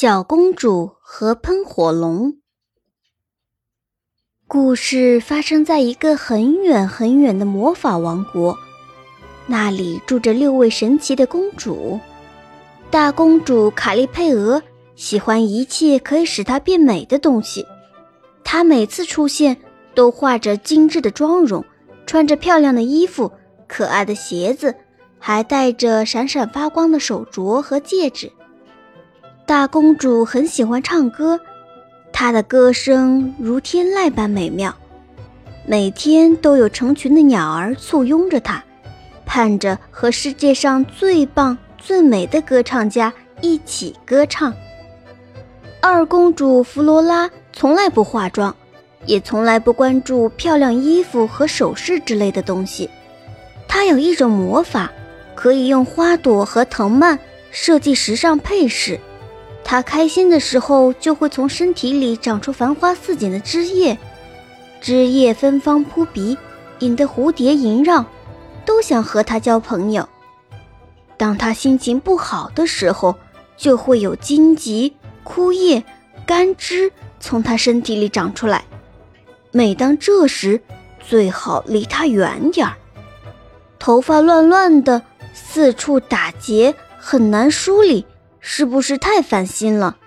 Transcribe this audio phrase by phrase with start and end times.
[0.00, 2.34] 小公主和喷火龙。
[4.46, 8.56] 故事发生在一个很远很远的魔法王国，
[9.48, 11.98] 那里住着六位神奇的公主。
[12.92, 14.62] 大公主卡利佩俄
[14.94, 17.66] 喜欢一切可以使她变美的东西，
[18.44, 19.56] 她每次出现
[19.96, 21.64] 都画着精致的妆容，
[22.06, 23.32] 穿着漂亮的衣服、
[23.66, 24.76] 可爱的鞋子，
[25.18, 28.30] 还戴着闪闪发光的手镯和戒指。
[29.48, 31.40] 大公主很喜欢唱歌，
[32.12, 34.76] 她的歌声如天籁般美妙，
[35.64, 38.62] 每天都有成群的鸟儿簇拥着她，
[39.24, 44.52] 盼着和世界上最棒、最美的歌唱家一起歌唱。
[45.80, 48.54] 二公主弗罗拉从来不化妆，
[49.06, 52.90] 也从来不关注漂亮衣服和首饰之类的东西。
[53.66, 54.92] 她有一种魔法，
[55.34, 57.18] 可以用花朵和藤蔓
[57.50, 59.00] 设计时尚配饰。
[59.70, 63.98] 他开心的时候，就会从身体里长出繁花似锦的枝叶，
[64.80, 66.38] 枝叶芬芳扑鼻，
[66.78, 68.02] 引得蝴蝶萦绕，
[68.64, 70.08] 都想和他交朋友。
[71.18, 73.14] 当他心情不好的时候，
[73.58, 75.84] 就会有荆棘、枯叶、
[76.24, 78.64] 干枝从他身体里长出来。
[79.50, 80.62] 每当这时，
[80.98, 82.72] 最好离他远点儿。
[83.78, 85.02] 头发乱乱的，
[85.34, 88.06] 四处打结，很难梳理。
[88.50, 89.98] 是不是太烦心了？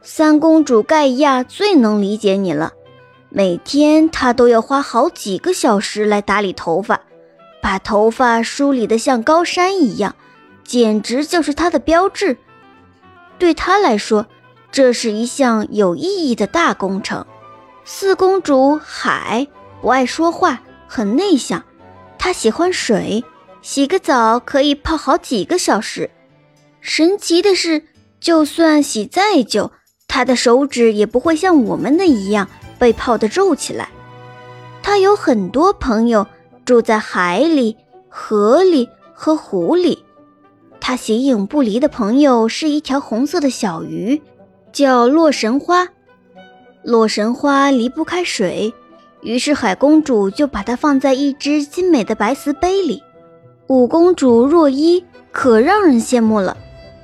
[0.00, 2.72] 三公主盖亚最能理解你了。
[3.30, 7.00] 每天她都要花好几个小时来打理头发，
[7.60, 10.14] 把头发梳理得像高山一样，
[10.62, 12.38] 简直就是她的标志。
[13.40, 14.28] 对她来说，
[14.70, 17.26] 这是一项有意义的大工程。
[17.84, 19.48] 四公主海
[19.82, 21.64] 不爱说话，很内向，
[22.20, 23.24] 她喜欢水，
[23.62, 26.08] 洗个澡可以泡好几个小时。
[26.80, 27.84] 神奇的是，
[28.20, 29.70] 就算洗再久，
[30.08, 33.88] 他的手指也不会像我们的一样被泡得皱起来。
[34.82, 36.26] 他有很多朋友
[36.64, 37.76] 住在海里、
[38.08, 40.04] 河里和湖里。
[40.80, 44.20] 他形影不离的朋友是一条红色的小鱼，
[44.72, 45.88] 叫洛神花。
[46.82, 48.72] 洛神花离不开水，
[49.20, 53.02] 于是海公主就把它放在一只精美的白瓷杯里。
[53.68, 56.56] 五公主若依可让人羡慕了。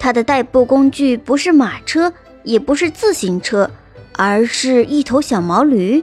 [0.00, 2.12] 它的代步工具不是马车，
[2.42, 3.70] 也不是自行车，
[4.16, 6.02] 而是一头小毛驴。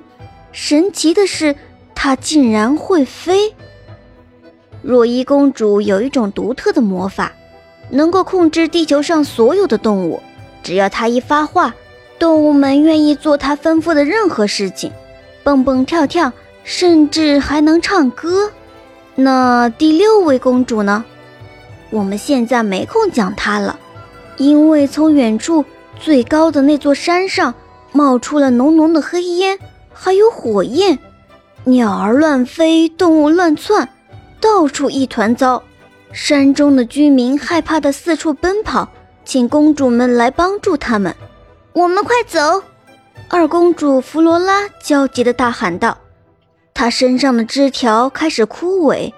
[0.51, 1.55] 神奇的是，
[1.95, 3.55] 它竟然会飞。
[4.83, 7.33] 若依公主有一种独特的魔法，
[7.89, 10.21] 能够控制地球上所有的动物。
[10.61, 11.73] 只要她一发话，
[12.19, 14.91] 动物们愿意做她吩咐的任何事情，
[15.43, 16.31] 蹦蹦跳跳，
[16.63, 18.51] 甚至还能唱歌。
[19.15, 21.03] 那第六位公主呢？
[21.89, 23.79] 我们现在没空讲她了。
[24.37, 25.65] 因为从远处
[25.99, 27.53] 最高的那座山上
[27.91, 29.59] 冒出了浓浓的黑烟，
[29.91, 30.99] 还有火焰，
[31.65, 33.89] 鸟儿乱飞，动物乱窜，
[34.39, 35.63] 到处一团糟。
[36.13, 38.89] 山中的居民害怕的四处奔跑，
[39.25, 41.13] 请公主们来帮助他们。
[41.73, 42.63] 我们快走！
[43.29, 45.97] 二公主弗罗拉焦急地大喊道。
[46.73, 49.11] 她身上的枝条开始枯萎。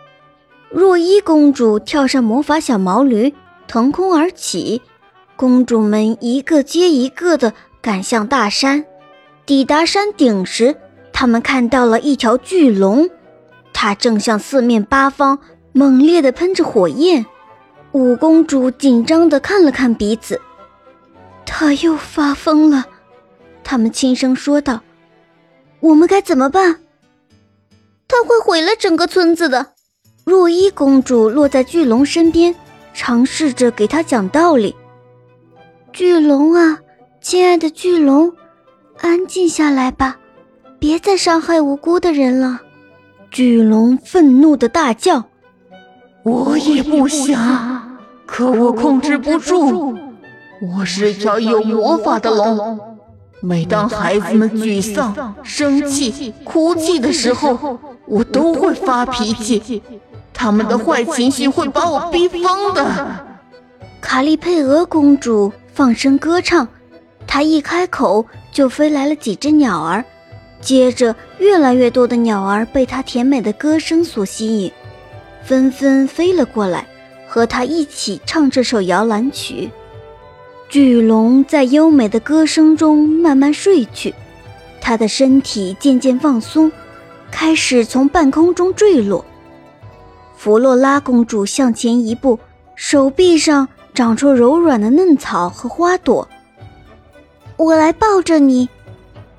[0.70, 3.34] 若依公主跳上魔法小毛驴，
[3.68, 4.82] 腾空而起。
[5.40, 8.84] 公主们一个接一个地赶向大山，
[9.46, 10.76] 抵达山顶时，
[11.14, 13.10] 她们看到了一条巨龙，
[13.72, 15.40] 它正向四面八方
[15.72, 17.26] 猛烈地喷着火焰。
[17.94, 20.42] 五公主紧张地看了看彼此，
[21.46, 22.88] 它又发疯了，
[23.64, 24.82] 她们轻声说道
[25.80, 26.82] ：“我们该怎么办？”
[28.10, 29.68] 它会毁了整个村子的。
[30.26, 32.54] 若依公主落在巨龙身边，
[32.94, 34.76] 尝试着给他讲道理。
[35.92, 36.80] 巨龙啊，
[37.20, 38.32] 亲爱的巨龙，
[39.00, 40.18] 安静下来吧，
[40.78, 42.62] 别再伤害无辜的人了。
[43.32, 45.26] 巨龙愤怒的大叫
[46.24, 49.98] ：“我也不想，可我控制不住。
[50.78, 52.80] 我是一条有魔法的龙，
[53.42, 59.82] 每当孩子们沮丧、生气、哭泣的时候，我都会发脾气，
[60.34, 63.26] 他们的坏情绪会把我逼疯的。”
[64.00, 65.52] 卡利佩俄公主。
[65.80, 66.68] 放声歌唱，
[67.26, 70.04] 它一开口就飞来了几只鸟儿，
[70.60, 74.70] 接着越来越多的鸟儿被它甜美的歌声所吸引，
[75.42, 76.86] 纷纷飞了过来，
[77.30, 79.72] 和它一起唱这首摇篮曲。
[80.68, 84.14] 巨龙在优美的歌声中慢慢睡去，
[84.82, 86.70] 它的身体渐渐放松，
[87.32, 89.24] 开始从半空中坠落。
[90.36, 92.38] 弗洛拉公主向前一步，
[92.76, 93.66] 手臂上。
[94.00, 96.26] 长出柔软的嫩草和花朵，
[97.58, 98.70] 我来抱着你。”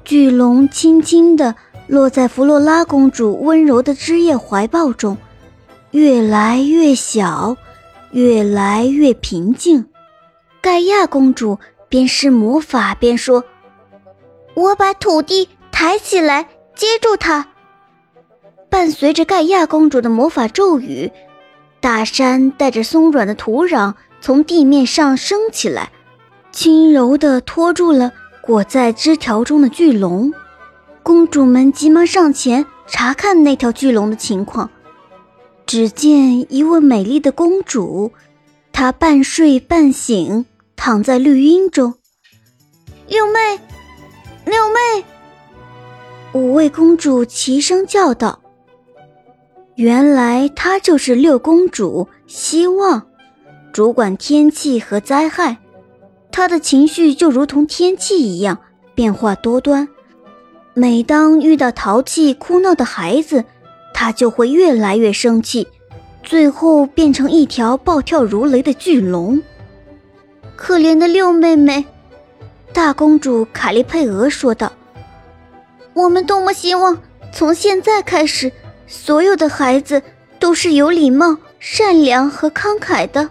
[0.04, 1.54] 巨龙轻轻地
[1.86, 5.16] 落在弗洛拉公主温柔的枝叶怀抱中，
[5.92, 7.56] 越来越小，
[8.10, 9.86] 越来越平静。
[10.60, 11.58] 盖亚公主
[11.88, 13.42] 边施魔法边说
[14.52, 17.48] ：“我把土地抬起来，接住它。”
[18.68, 21.10] 伴随着盖亚公主的魔法咒语，
[21.80, 25.90] 大山带着松软的土壤从地面上升起来，
[26.52, 28.12] 轻柔地托住了
[28.42, 30.32] 裹在枝条中的巨龙。
[31.02, 34.70] 公主们急忙上前查看那条巨龙的情况，
[35.66, 38.12] 只见一位美丽的公主，
[38.72, 40.46] 她半睡半醒。
[40.82, 41.92] 躺在绿荫中，
[43.06, 43.60] 六妹，
[44.46, 45.04] 六妹，
[46.32, 48.40] 五位公主齐声叫道
[49.76, 53.09] ：“原来她就是六公主希望，
[53.72, 55.56] 主管天气和灾害。
[56.32, 58.58] 他的情绪就如同天气一样
[58.94, 59.88] 变化多端。
[60.74, 63.44] 每当遇到淘气哭闹的孩子，
[63.92, 65.66] 他就会越来越生气，
[66.22, 69.42] 最后变成一条暴跳如雷的巨龙。”
[70.56, 71.84] 可怜的六妹妹，
[72.72, 74.70] 大公主卡利佩俄说道
[75.92, 76.96] ：“我们多么希望
[77.32, 78.52] 从现在开始，
[78.86, 80.00] 所有的孩子
[80.38, 83.28] 都是有礼貌、善良和慷慨的。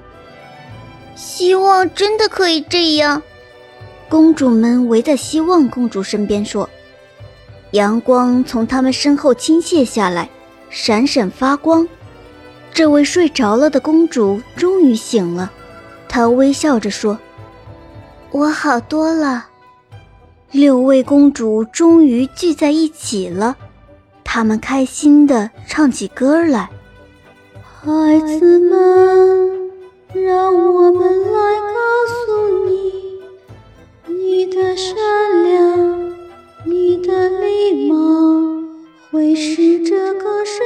[1.20, 3.22] 希望真的可以这样。”
[4.08, 6.68] 公主们围在希望公主身边说
[7.72, 10.30] ：“阳光从他们身后倾泻下来，
[10.70, 11.88] 闪闪发光。
[12.74, 15.52] 这位睡着了的公主终于醒了。”
[16.08, 17.20] 她微笑着说
[18.32, 19.48] ：“我好多了。”
[20.52, 23.56] 六位公主终于聚在一起了，
[24.24, 26.72] 她们开心地唱起歌来
[27.62, 29.49] ：“孩子们，
[30.14, 31.76] 让我们来告
[32.26, 33.22] 诉你，
[34.08, 34.96] 你的善
[35.44, 36.12] 良，
[36.66, 37.96] 你的礼貌，
[39.12, 40.64] 会使这个世